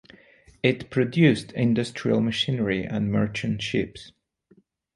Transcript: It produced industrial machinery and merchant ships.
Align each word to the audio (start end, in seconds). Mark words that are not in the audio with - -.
It 0.63 0.89
produced 0.89 1.51
industrial 1.51 2.21
machinery 2.21 2.83
and 2.83 3.11
merchant 3.11 3.61
ships. 3.61 4.13